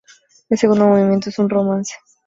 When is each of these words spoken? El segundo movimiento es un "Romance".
El 0.49 0.57
segundo 0.57 0.87
movimiento 0.87 1.29
es 1.29 1.37
un 1.37 1.47
"Romance". 1.47 1.93